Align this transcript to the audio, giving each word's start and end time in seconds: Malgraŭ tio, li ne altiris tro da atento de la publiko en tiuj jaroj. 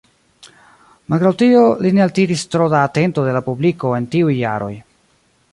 Malgraŭ 1.13 1.31
tio, 1.41 1.59
li 1.87 1.93
ne 1.97 2.03
altiris 2.07 2.47
tro 2.55 2.71
da 2.75 2.81
atento 2.89 3.29
de 3.29 3.39
la 3.39 3.45
publiko 3.51 3.95
en 4.01 4.13
tiuj 4.17 4.35
jaroj. 4.43 4.75